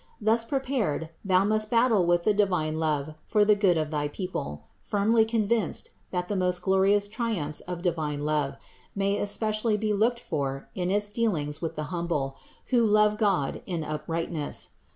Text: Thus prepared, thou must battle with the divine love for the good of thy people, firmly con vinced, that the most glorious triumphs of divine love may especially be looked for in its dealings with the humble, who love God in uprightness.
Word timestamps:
Thus 0.19 0.43
prepared, 0.43 1.11
thou 1.23 1.43
must 1.45 1.69
battle 1.69 2.07
with 2.07 2.23
the 2.23 2.33
divine 2.33 2.73
love 2.79 3.13
for 3.27 3.45
the 3.45 3.53
good 3.53 3.77
of 3.77 3.91
thy 3.91 4.07
people, 4.07 4.63
firmly 4.81 5.25
con 5.25 5.47
vinced, 5.47 5.89
that 6.09 6.27
the 6.27 6.35
most 6.35 6.63
glorious 6.63 7.07
triumphs 7.07 7.59
of 7.61 7.83
divine 7.83 8.25
love 8.25 8.55
may 8.95 9.19
especially 9.19 9.77
be 9.77 9.93
looked 9.93 10.19
for 10.19 10.67
in 10.73 10.89
its 10.89 11.11
dealings 11.11 11.61
with 11.61 11.75
the 11.75 11.83
humble, 11.93 12.35
who 12.69 12.83
love 12.83 13.19
God 13.19 13.61
in 13.67 13.83
uprightness. 13.83 14.71